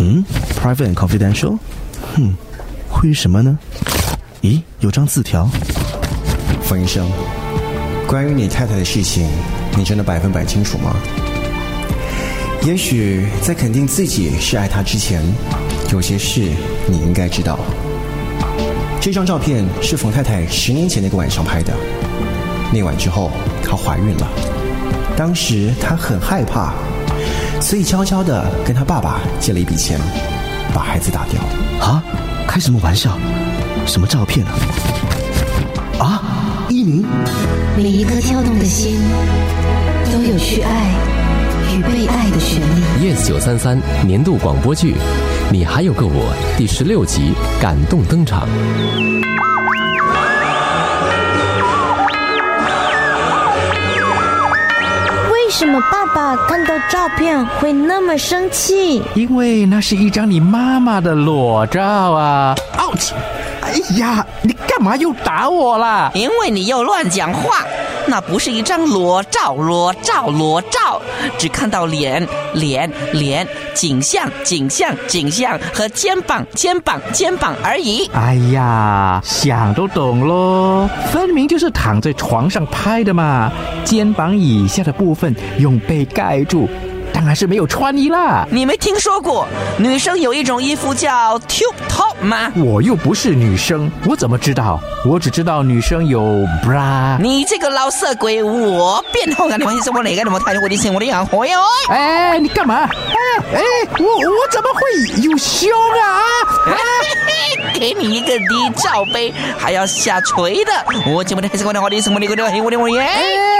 [0.00, 0.24] 嗯
[0.58, 1.58] ，private and confidential。
[2.16, 2.34] 哼，
[2.88, 3.58] 会是什么呢？
[4.40, 5.46] 咦，有张字条。
[6.62, 7.06] 冯医生，
[8.06, 9.28] 关于你太太的事情，
[9.76, 10.96] 你真的百分百清楚吗？
[12.62, 15.22] 也许在肯定自己是爱她之前，
[15.92, 16.48] 有些事
[16.86, 17.58] 你应该知道。
[19.02, 21.74] 这张照片是冯太太十年前那个晚上拍的。
[22.72, 23.30] 那晚之后，
[23.62, 24.26] 她怀孕了。
[25.14, 26.72] 当时她很害怕，
[27.60, 29.98] 所以悄悄的跟他爸爸借了一笔钱，
[30.74, 31.40] 把孩子打掉。
[31.86, 32.02] 啊？
[32.48, 33.16] 开什么玩笑？
[33.86, 36.04] 什么照片啊？
[36.04, 36.22] 啊？
[36.68, 37.04] 一鸣。
[37.76, 39.00] 每一颗跳动的心，
[40.12, 40.90] 都有去爱
[41.72, 43.14] 与被爱的权利。
[43.14, 44.94] Yes 九三三年度广播剧，
[45.52, 48.48] 《你还有个我》第十六集感动登场。
[55.60, 59.02] 什么爸爸看到照片会那么生气？
[59.14, 63.10] 因为那是一张你妈妈的裸照啊！ouch！
[63.60, 66.10] 哎呀，你干嘛又打我啦？
[66.14, 67.58] 因为你又乱讲话。
[68.06, 71.00] 那不是一张裸照，裸照，裸照，
[71.40, 78.04] 只看到脸，脸，脸，景象，景象，景象和肩膀，肩膀，肩膀而已。
[78.12, 83.50] 哎呀，想都懂喽，分明就是躺在床上拍的嘛，
[83.86, 86.68] 肩膀以下的部分用被盖住。
[87.12, 88.46] 当然是没有穿衣啦！
[88.50, 89.46] 你没听说过
[89.78, 92.50] 女生有一种衣服叫 tube top 吗？
[92.56, 94.80] 我又不是女生，我怎么知道？
[95.04, 96.20] 我只知道女生有
[96.64, 97.18] bra。
[97.20, 99.56] 你这个老色鬼，我变后啊！
[99.56, 100.24] 你关心什么哪个？
[100.24, 101.60] 怎么太我的心，我的眼红哟！
[101.90, 102.88] 哎，你干嘛？
[102.88, 103.62] 哎哎，
[103.98, 105.70] 我我怎么会有胸
[106.02, 106.22] 啊？
[106.72, 106.76] 啊
[107.74, 110.72] 给你一个低罩杯，还要下垂的！
[111.10, 113.08] 我怎么的还是我的我的什么的我的我的我的耶！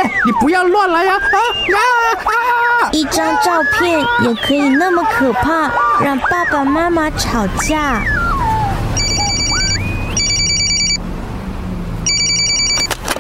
[0.01, 1.15] 哎，你不要乱来呀！
[1.15, 1.37] 啊
[1.71, 1.79] 呀
[2.85, 2.91] 啊！
[2.93, 3.21] 一张。
[3.43, 5.71] 照片也可以那么可怕，
[6.03, 8.03] 让爸爸妈妈吵架。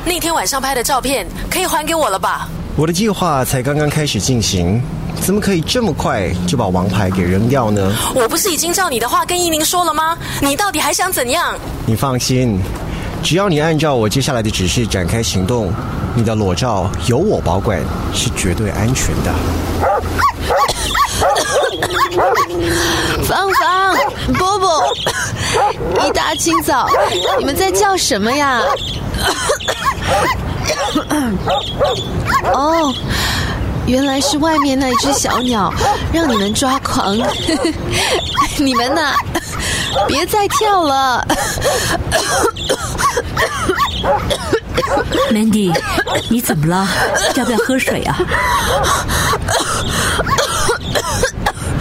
[0.04, 2.48] 那天晚上拍的照片可以还给我了吧？
[2.76, 4.80] 我的计划才刚刚开始进行，
[5.20, 7.92] 怎么可以这么快就把王牌给扔掉呢？
[8.14, 10.16] 我不是已经照你的话跟依宁说了吗？
[10.40, 11.54] 你到底还想怎样？
[11.86, 12.60] 你放心，
[13.22, 15.72] 只要你按照我接下来的指示展开行动。
[16.12, 17.78] 你的裸照由我保管，
[18.12, 19.32] 是绝对安全的。
[23.22, 23.96] 芳芳、
[24.36, 24.82] 波波，
[26.04, 26.88] 一大清早，
[27.38, 28.60] 你们在叫什么呀？
[32.52, 32.92] 哦，
[33.86, 35.72] 原来是外面那只小鸟
[36.12, 37.16] 让你们抓狂。
[38.58, 39.12] 你们呢，
[40.08, 41.26] 别再跳了。
[45.32, 45.72] Mandy，
[46.28, 46.88] 你怎么了？
[47.36, 48.18] 要不要喝水啊？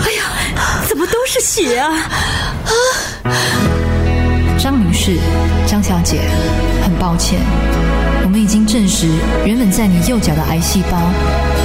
[0.05, 0.23] 哎呀，
[0.87, 1.89] 怎么都是血啊！
[4.59, 5.17] 张女士，
[5.65, 6.19] 张小姐，
[6.83, 7.39] 很抱歉，
[8.23, 9.07] 我们已经证实，
[9.45, 10.97] 原本在你右脚的癌细胞，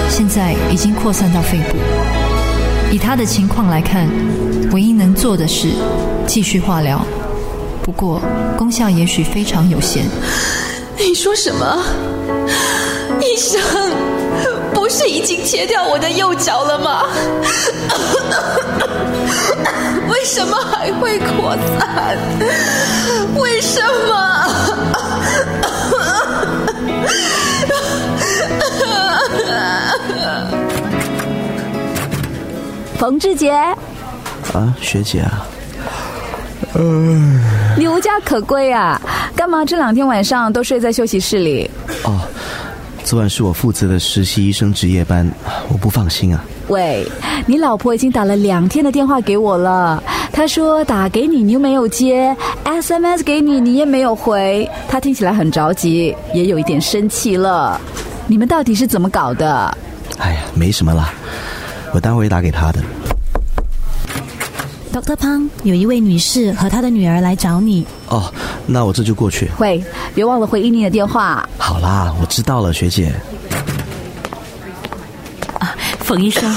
[0.08, 1.76] 现在已经扩散到肺部。
[2.90, 4.08] 以她的情况来看，
[4.72, 5.68] 唯一能做的是
[6.26, 7.04] 继续化疗，
[7.82, 8.20] 不过
[8.56, 10.04] 功效也许非常有限。
[10.98, 11.84] 你说什么？
[13.20, 13.60] 医生，
[14.72, 17.02] 不是已经切掉我的右脚了吗？
[20.08, 22.18] 为什么还会扩散？
[23.36, 24.14] 为什么？
[32.98, 33.52] 冯志杰。
[33.52, 35.46] 啊，学姐啊。
[37.78, 39.00] 你无家可归啊？
[39.36, 41.70] 干嘛这两天晚上都睡在休息室里？
[42.04, 42.20] 哦，
[43.04, 45.28] 昨晚是我负责的实习医生值夜班，
[45.68, 46.44] 我不放心啊。
[46.68, 47.06] 喂，
[47.46, 50.02] 你老婆已经打了两天的电话给我了，
[50.32, 57.80] 她说打给你你又没有接，SMS 给你你也没有回，她听起来很着急，也有一点生气了。
[58.26, 59.76] 你们到底是怎么搞的？
[60.18, 61.12] 哎呀，没什么啦，
[61.92, 62.80] 我待会打给她的。
[64.94, 65.16] Dr.
[65.16, 67.84] Pang，，有一位女士和她的女儿来找你。
[68.06, 68.32] 哦，
[68.64, 69.50] 那我这就过去。
[69.58, 69.82] 喂，
[70.14, 71.44] 别忘了回应你的电话。
[71.58, 73.12] 好啦，我知道了，学姐。
[75.58, 76.56] 啊，冯医生，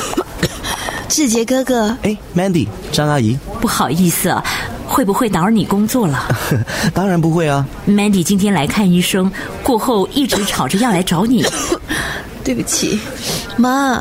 [1.09, 1.97] 志杰哥哥。
[2.03, 3.35] 哎，Mandy，张阿姨。
[3.59, 4.43] 不好意思啊，
[4.87, 6.27] 会不会打扰你工作了？
[6.93, 7.65] 当然不会啊。
[7.87, 9.31] Mandy 今天来看医生，
[9.63, 11.43] 过后一直吵着要来找你。
[12.45, 12.99] 对不起，
[13.57, 13.99] 妈，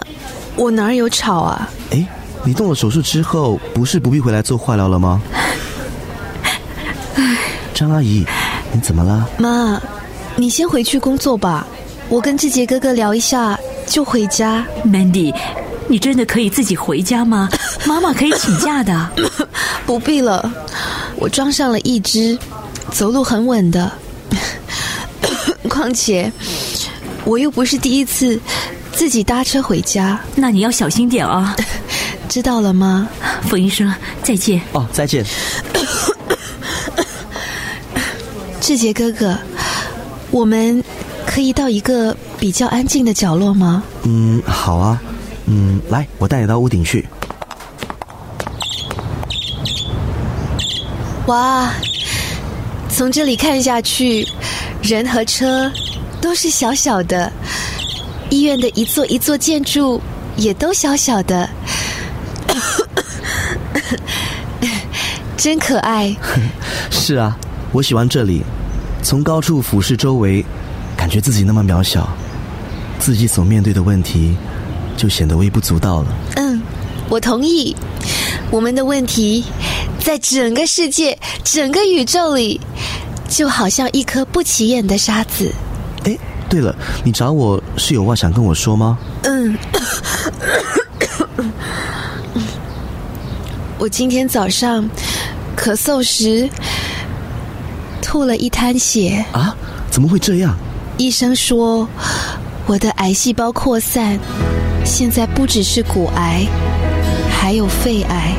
[0.56, 1.70] 我哪有吵啊？
[1.90, 2.06] 哎。
[2.44, 5.20] 你动了手术之后，不是不必回来做化疗了吗？
[7.74, 8.24] 张阿姨，
[8.72, 9.28] 你怎么了？
[9.38, 9.80] 妈，
[10.36, 11.66] 你先回去工作吧，
[12.08, 14.64] 我跟志杰哥哥聊一下就回家。
[14.84, 15.34] Mandy，
[15.88, 17.48] 你真的可以自己回家吗？
[17.84, 19.10] 妈妈可以请假的。
[19.84, 20.50] 不必了，
[21.16, 22.38] 我装上了一只，
[22.90, 23.90] 走路很稳的。
[25.68, 26.32] 况且，
[27.24, 28.40] 我又不是第一次
[28.92, 30.18] 自己搭车回家。
[30.34, 31.54] 那你要小心点啊！
[32.36, 33.08] 知道了吗？
[33.48, 33.90] 冯医生，
[34.22, 34.60] 再见。
[34.72, 35.24] 哦，再见。
[38.60, 39.34] 志杰哥哥，
[40.30, 40.84] 我们
[41.24, 43.82] 可以到一个比较安静的角落吗？
[44.02, 45.00] 嗯，好啊。
[45.46, 47.08] 嗯，来，我带你到屋顶去。
[51.28, 51.72] 哇，
[52.90, 54.28] 从这里看下去，
[54.82, 55.72] 人和车
[56.20, 57.32] 都是小小的，
[58.28, 59.98] 医院的一座一座建筑
[60.36, 61.48] 也都小小的，
[65.46, 66.12] 真可爱。
[66.90, 67.38] 是啊，
[67.70, 68.42] 我喜欢这里，
[69.00, 70.44] 从高处俯视周围，
[70.96, 72.08] 感觉自己那么渺小，
[72.98, 74.34] 自己所面对的问题
[74.96, 76.08] 就显得微不足道了。
[76.34, 76.60] 嗯，
[77.08, 77.76] 我同意。
[78.50, 79.44] 我们的问题，
[80.00, 82.60] 在整个世界、整个宇宙里，
[83.28, 85.54] 就好像一颗不起眼的沙子。
[86.02, 86.18] 哎，
[86.50, 88.98] 对了，你找我是有话想跟我说吗？
[89.22, 89.56] 嗯，
[93.78, 94.88] 我今天早上
[95.56, 96.48] 咳嗽时
[98.02, 99.24] 吐了一滩血。
[99.32, 99.56] 啊？
[99.90, 100.54] 怎么会这样？
[100.98, 101.88] 医生说
[102.66, 104.18] 我的癌细胞扩散，
[104.84, 106.46] 现在不只是骨癌。
[107.30, 108.34] 还有肺癌，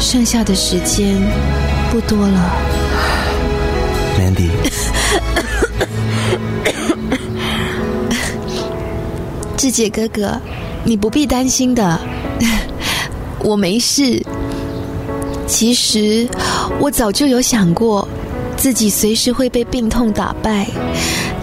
[0.00, 1.16] 剩下的时间
[1.90, 2.50] 不多了。
[4.18, 4.48] Mandy，
[9.56, 10.40] 志杰哥哥，
[10.84, 12.00] 你不必担心的，
[13.40, 14.24] 我没事。
[15.46, 16.28] 其实
[16.80, 18.06] 我早就有想过，
[18.56, 20.66] 自己随时会被病痛打败，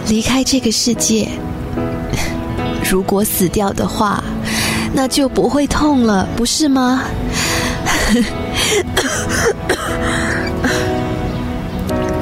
[0.08, 1.28] 离开这个世界。
[2.88, 4.22] 如果死掉的话。
[4.96, 7.02] 那就不会痛了，不是吗？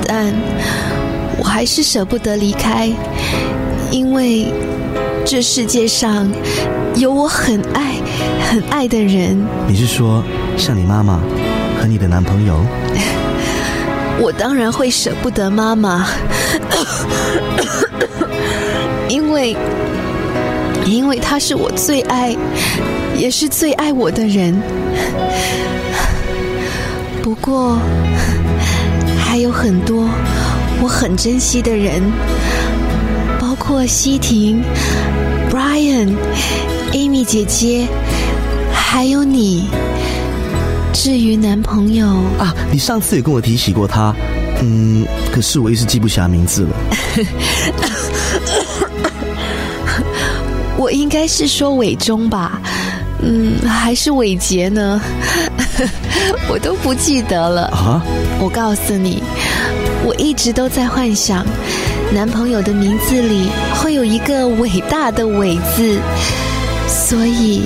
[0.07, 0.33] 但
[1.37, 2.91] 我还是舍不得离开，
[3.91, 4.51] 因为
[5.27, 6.27] 这世界上
[6.97, 7.97] 有我很爱、
[8.51, 9.39] 很爱的人。
[9.69, 10.25] 你是说
[10.57, 11.21] 像你妈妈
[11.83, 12.65] 和你的男朋友？
[14.21, 16.07] 我当然会舍不得妈妈，
[19.11, 19.57] 因为。
[20.85, 22.37] 因为他是我最爱，
[23.17, 24.61] 也是最爱我的人。
[27.23, 27.79] 不过，
[29.25, 30.09] 还有很多
[30.83, 32.03] 我很珍惜的人，
[33.41, 34.61] 包括西婷、
[35.53, 36.17] Brian、
[36.93, 37.87] Amy 姐姐，
[38.73, 39.69] 还有你。
[40.93, 42.07] 至于男朋友
[42.39, 44.15] 啊，你上次也跟我提起过他，
[44.61, 46.69] 嗯，可是我一时记不起来名字了。
[50.77, 52.61] 我应该是说伟忠吧，
[53.23, 55.01] 嗯，还是伟杰呢？
[56.49, 57.63] 我都不记得了。
[57.69, 58.03] 啊！
[58.39, 59.23] 我告诉你，
[60.05, 61.45] 我一直都在幻想，
[62.13, 65.99] 男朋友的名字里会有一个伟大的“伟”字，
[66.89, 67.63] 所以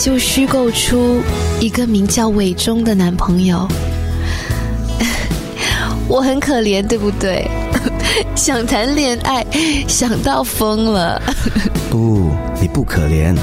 [0.00, 1.20] 就虚构出
[1.60, 3.66] 一个名叫伟忠的男朋友。
[6.08, 7.50] 我很可怜，对不对？
[8.34, 9.44] 想谈恋爱，
[9.88, 11.20] 想到疯了。
[11.90, 12.30] 不，
[12.60, 13.36] 你不可怜。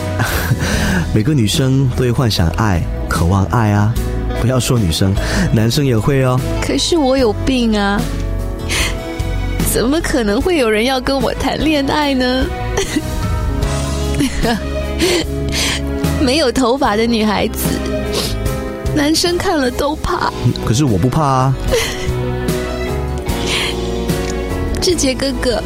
[1.14, 3.94] 每个女生都会幻想爱，渴望爱啊！
[4.42, 5.14] 不要说女生，
[5.54, 6.40] 男生也会哦。
[6.62, 8.02] 可是我有病啊！
[9.72, 12.46] 怎么可能会有人要跟我谈恋爱呢？
[16.26, 17.60] 没有头发的女孩子，
[18.96, 20.32] 男生看了都怕。
[20.66, 21.54] 可是我不怕啊！
[24.82, 25.62] 志杰哥哥。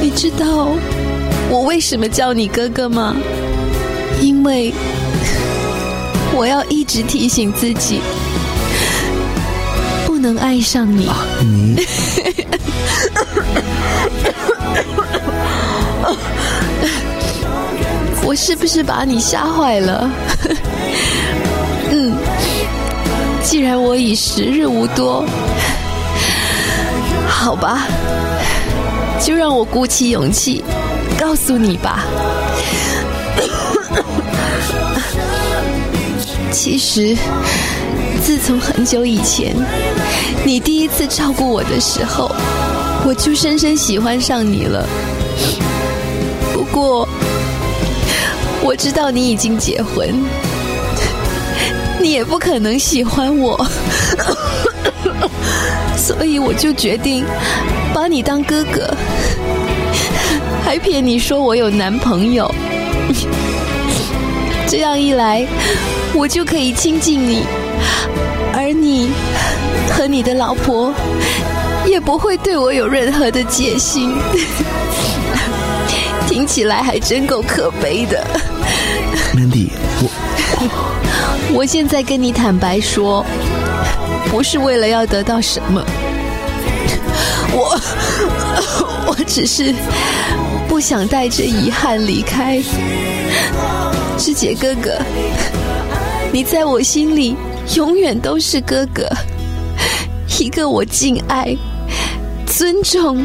[0.00, 0.68] 你知道
[1.50, 3.14] 我为什么叫你哥哥吗？
[4.22, 4.72] 因为
[6.34, 8.00] 我要一直提醒自己，
[10.06, 11.06] 不能爱上你。
[11.42, 11.76] 你，
[18.34, 20.10] 是不是把你吓坏了？
[21.90, 22.16] 嗯，
[23.42, 25.24] 既然我已时日无多，
[27.28, 27.86] 好吧。
[29.20, 30.62] 就让我鼓起勇气
[31.18, 32.04] 告诉你吧。
[36.50, 37.16] 其实，
[38.22, 39.54] 自从很久以前
[40.44, 42.30] 你第一次照顾我的时候，
[43.06, 44.86] 我就深深喜欢上你了。
[46.52, 47.08] 不过，
[48.66, 50.08] 我知道你已经结婚，
[52.00, 53.62] 你也不可能喜欢我，
[55.98, 57.24] 所以我就决定。
[57.92, 58.92] 把你当哥哥，
[60.64, 62.52] 还骗你说我有男朋友，
[64.66, 65.46] 这样一来，
[66.12, 67.44] 我就可以亲近你，
[68.52, 69.10] 而你
[69.92, 70.92] 和你的老婆
[71.86, 74.12] 也不会对我有任何的戒心。
[76.26, 78.26] 听起来还真够可悲的。
[79.34, 79.68] ，Mandy，
[80.00, 80.10] 我
[81.58, 83.24] 我现在跟你坦白说，
[84.30, 85.84] 不是为了要得到什么，
[87.52, 87.80] 我
[89.08, 89.74] 我只是
[90.68, 92.62] 不想带着遗憾离开。
[94.16, 94.96] 志杰哥哥，
[96.32, 97.36] 你在我心里
[97.74, 99.08] 永远都是哥哥，
[100.38, 101.54] 一个我敬爱、
[102.46, 103.24] 尊重，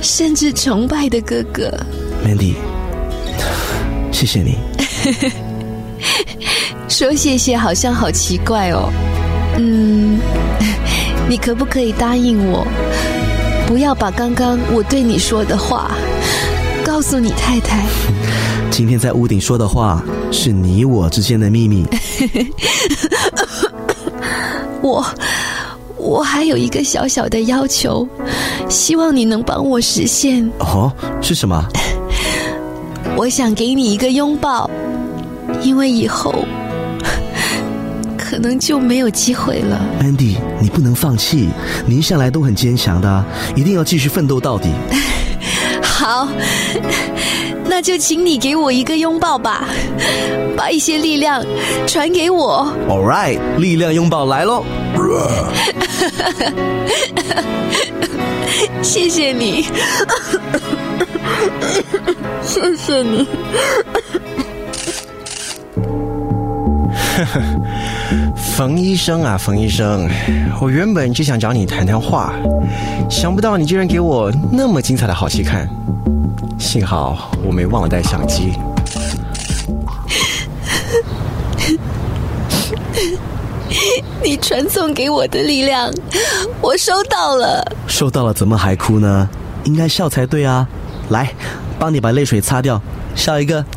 [0.00, 1.70] 甚至崇拜的哥哥。
[2.26, 2.54] Mandy，
[4.10, 4.56] 谢谢你。
[6.88, 8.90] 说谢谢好像好奇怪哦。
[9.58, 10.18] 嗯，
[11.28, 12.66] 你可不可以答应我，
[13.66, 15.92] 不要把刚刚我对你说的话
[16.84, 17.84] 告诉你太太？
[18.70, 21.86] 今天在屋顶说的话是你我之间的秘密。
[24.82, 25.04] 我
[25.96, 28.06] 我还有一个小小的要求，
[28.68, 30.48] 希望你能帮我实现。
[30.58, 30.92] 哦，
[31.22, 31.64] 是什么？
[33.16, 34.68] 我想给你一个拥抱，
[35.62, 36.44] 因为以后
[38.18, 39.80] 可能就没有机会了。
[40.00, 41.48] Andy，你不能放弃，
[41.86, 44.70] 你一向来都很坚强的，一定要继续奋斗到底。
[45.82, 46.28] 好。
[47.66, 49.66] 那就请你给我一个拥抱吧，
[50.56, 51.44] 把一些力量
[51.88, 52.70] 传给我。
[52.88, 54.64] All right，力量拥抱来喽！
[58.82, 59.66] 谢谢你，
[62.86, 63.26] 谢谢你。
[68.36, 70.06] 冯医生啊，冯医生，
[70.60, 72.34] 我原本就想找你谈谈话，
[73.08, 75.66] 想不到你居然给我那么精彩的好戏看。
[76.58, 78.52] 幸好我没忘了带相机。
[84.22, 85.90] 你传送给我的力量，
[86.60, 87.64] 我收到了。
[87.86, 89.26] 收到了，怎么还哭呢？
[89.64, 90.68] 应该笑才对啊！
[91.08, 91.32] 来，
[91.78, 92.80] 帮你把泪水擦掉，
[93.14, 93.64] 笑一个。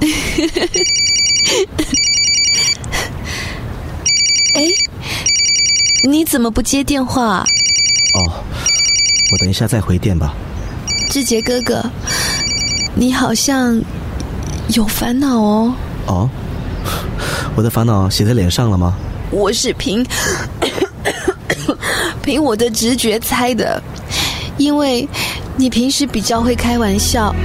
[4.55, 4.63] 哎，
[6.03, 7.45] 你怎么不接电话？
[8.15, 8.23] 哦，
[9.31, 10.33] 我等一下再回电吧。
[11.09, 11.83] 志杰哥哥。
[12.99, 13.79] 你好像
[14.69, 15.71] 有烦恼哦。
[16.07, 16.27] 哦，
[17.55, 18.95] 我的烦恼写在脸上了吗？
[19.29, 20.03] 我是凭
[22.23, 23.79] 凭我的直觉猜的，
[24.57, 25.07] 因为
[25.57, 27.35] 你平时比较会开玩笑，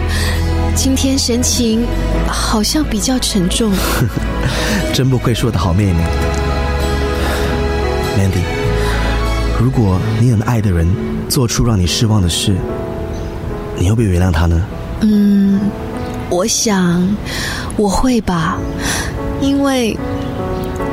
[0.75, 1.85] 今天神情
[2.27, 3.73] 好像比较沉重。
[4.93, 6.03] 真不愧是我的好妹妹
[8.19, 8.43] ，Mandy。
[9.63, 10.89] 如果你很爱的人
[11.29, 12.57] 做出让你失望的事，
[13.79, 14.61] 你会不会原谅他呢？
[15.03, 15.61] 嗯，
[16.31, 17.09] 我想
[17.77, 18.59] 我会吧，
[19.41, 19.97] 因为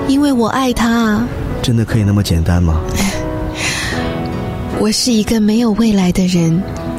[0.08, 1.22] 因为我爱他。
[1.62, 2.80] 真的可以那么简单吗？
[4.80, 6.62] 我是一个没有未来的人，
[6.98, 6.99] 但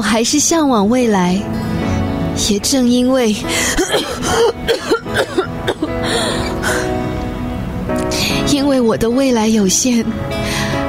[0.00, 1.38] 我还是向往未来。
[2.48, 3.36] 也正因为
[8.50, 10.02] 因为我的未来有限，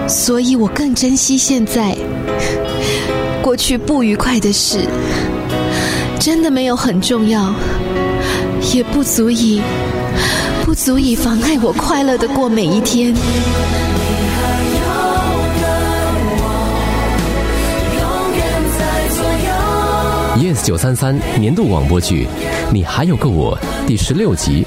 [0.08, 1.94] 所以我更珍惜现在。
[3.42, 4.78] 过去不愉快的事，
[6.18, 7.54] 真的没有很重要，
[8.74, 9.62] 也不足以，
[10.64, 13.14] 不足以妨碍我快乐的过每一天。
[20.54, 22.28] S 九三三年度广播剧，
[22.74, 24.66] 你还有个我第十六集，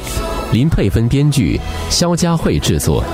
[0.50, 1.60] 林佩芬编剧，
[1.90, 3.04] 肖佳慧制作。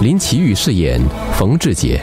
[0.00, 1.00] 林奇宇饰演
[1.36, 2.00] 冯志杰，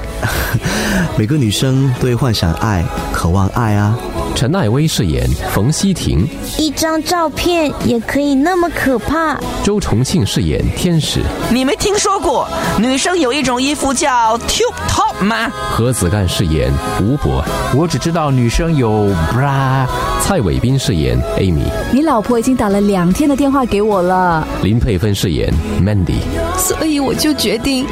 [1.17, 2.83] 每个女生都会幻想爱，
[3.13, 3.97] 渴望爱啊。
[4.39, 6.25] 陈艾薇饰演冯希婷，
[6.57, 9.37] 一张照片也可以那么可怕。
[9.65, 11.19] 周重庆饰演天使，
[11.51, 12.47] 你没听说过
[12.79, 15.51] 女生有一种衣服叫 tube top 吗？
[15.69, 17.43] 何子干饰演吴博，
[17.75, 19.85] 我只知道女生有 bra。
[20.21, 24.47] 蔡伟斌饰演 Amy，你老婆已经打了两天的电话给我了。
[24.63, 25.53] 林佩芬饰演
[25.83, 26.21] Mandy，
[26.57, 27.85] 所以我就决定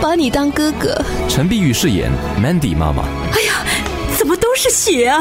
[0.00, 1.00] 把你当哥哥。
[1.28, 2.10] 陈碧玉饰演
[2.42, 3.04] Mandy 妈妈。
[4.56, 5.20] 是血啊！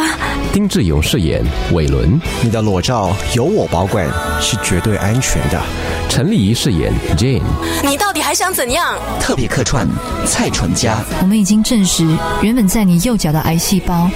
[0.54, 4.08] 丁志勇饰演伟伦，你的裸照由我保管，
[4.42, 5.62] 是绝对安全的。
[6.08, 7.42] 陈丽仪饰演 Jane，
[7.84, 8.98] 你到底还想怎样？
[9.20, 9.86] 特别客串
[10.26, 12.08] 蔡淳佳，我们已经证实，
[12.42, 14.10] 原本在你右脚的癌细胞。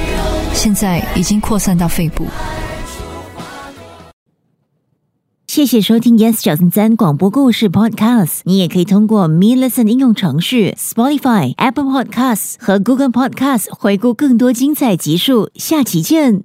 [0.53, 2.25] 现在已经扩散到肺部。
[5.49, 8.41] 谢谢收听 Yes 九三三广播故事 Podcast。
[8.43, 15.49] 你也可以通过 Me Listen 应用程序、Spotify、Apple Podcasts 和 Google Podcasts 回顾更多精彩集数。
[15.55, 16.43] 下期见。